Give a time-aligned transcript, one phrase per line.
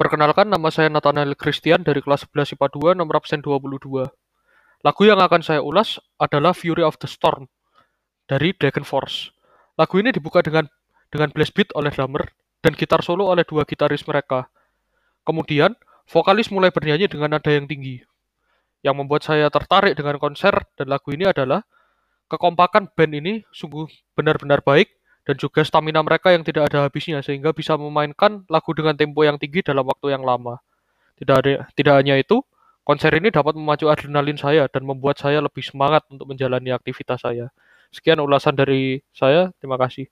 [0.00, 4.08] Perkenalkan, nama saya Nathanael Christian dari kelas 11 IPA 2, nomor absen 22.
[4.80, 7.52] Lagu yang akan saya ulas adalah Fury of the Storm
[8.24, 9.28] dari Dragon Force.
[9.76, 10.72] Lagu ini dibuka dengan
[11.12, 12.32] dengan blast beat oleh drummer
[12.64, 14.48] dan gitar solo oleh dua gitaris mereka.
[15.28, 15.76] Kemudian,
[16.08, 18.00] vokalis mulai bernyanyi dengan nada yang tinggi.
[18.80, 21.60] Yang membuat saya tertarik dengan konser dan lagu ini adalah
[22.32, 23.84] kekompakan band ini sungguh
[24.16, 28.96] benar-benar baik dan juga stamina mereka yang tidak ada habisnya sehingga bisa memainkan lagu dengan
[28.96, 30.58] tempo yang tinggi dalam waktu yang lama.
[31.20, 32.40] Tidak ada, tidak hanya itu,
[32.82, 37.52] konser ini dapat memacu adrenalin saya dan membuat saya lebih semangat untuk menjalani aktivitas saya.
[37.92, 40.08] Sekian ulasan dari saya, terima kasih.